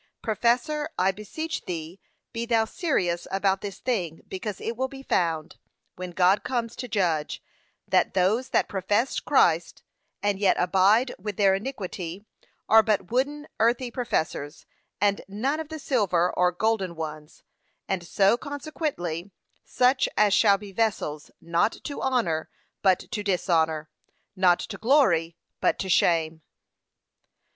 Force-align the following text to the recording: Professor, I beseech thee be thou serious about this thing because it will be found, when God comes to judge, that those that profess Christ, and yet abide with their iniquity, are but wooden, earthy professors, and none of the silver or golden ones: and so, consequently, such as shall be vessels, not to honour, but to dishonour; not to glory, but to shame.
Professor, 0.23 0.89
I 0.97 1.11
beseech 1.11 1.65
thee 1.65 1.99
be 2.33 2.47
thou 2.47 2.65
serious 2.65 3.27
about 3.29 3.61
this 3.61 3.77
thing 3.77 4.21
because 4.27 4.59
it 4.59 4.75
will 4.75 4.87
be 4.87 5.03
found, 5.03 5.57
when 5.95 6.09
God 6.09 6.43
comes 6.43 6.75
to 6.77 6.87
judge, 6.87 7.39
that 7.87 8.15
those 8.15 8.49
that 8.49 8.67
profess 8.67 9.19
Christ, 9.19 9.83
and 10.23 10.39
yet 10.39 10.57
abide 10.59 11.13
with 11.19 11.37
their 11.37 11.53
iniquity, 11.53 12.25
are 12.67 12.81
but 12.81 13.11
wooden, 13.11 13.47
earthy 13.59 13.91
professors, 13.91 14.65
and 14.99 15.21
none 15.27 15.59
of 15.59 15.69
the 15.69 15.77
silver 15.77 16.33
or 16.33 16.51
golden 16.51 16.95
ones: 16.95 17.43
and 17.87 18.03
so, 18.03 18.37
consequently, 18.37 19.29
such 19.63 20.09
as 20.17 20.33
shall 20.33 20.57
be 20.57 20.71
vessels, 20.71 21.29
not 21.39 21.73
to 21.83 22.01
honour, 22.01 22.49
but 22.81 22.97
to 23.11 23.21
dishonour; 23.21 23.87
not 24.35 24.57
to 24.61 24.79
glory, 24.79 25.37
but 25.59 25.77
to 25.77 25.89
shame. 25.89 26.41